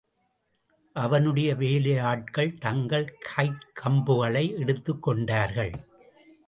அவனுடைய 0.93 1.55
வேலையாட்கள் 1.55 2.57
தங்கள் 2.57 3.17
கைக் 3.35 3.81
கம்புகளை 3.83 4.45
எடுத்துக்கொண்டார்கள். 4.55 5.73